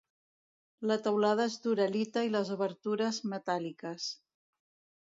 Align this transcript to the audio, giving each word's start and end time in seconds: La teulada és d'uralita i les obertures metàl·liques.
La 0.91 0.97
teulada 1.07 1.45
és 1.51 1.59
d'uralita 1.67 2.25
i 2.29 2.35
les 2.37 2.53
obertures 2.57 3.21
metàl·liques. 3.37 4.11